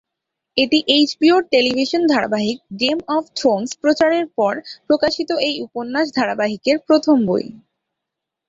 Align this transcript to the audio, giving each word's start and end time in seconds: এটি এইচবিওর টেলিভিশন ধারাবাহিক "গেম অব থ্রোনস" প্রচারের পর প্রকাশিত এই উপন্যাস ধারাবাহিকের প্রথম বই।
এটি 0.57 0.79
এইচবিওর 0.95 1.41
টেলিভিশন 1.53 2.01
ধারাবাহিক 2.13 2.57
"গেম 2.81 2.97
অব 3.07 3.23
থ্রোনস" 3.37 3.69
প্রচারের 3.81 4.25
পর 4.37 4.53
প্রকাশিত 4.87 5.29
এই 5.47 5.55
উপন্যাস 5.65 6.07
ধারাবাহিকের 6.17 6.77
প্রথম 6.87 7.17
বই। 7.27 7.45